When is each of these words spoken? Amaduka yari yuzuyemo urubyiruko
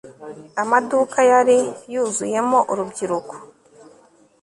Amaduka 0.61 1.19
yari 1.31 1.57
yuzuyemo 1.93 2.59
urubyiruko 2.71 3.33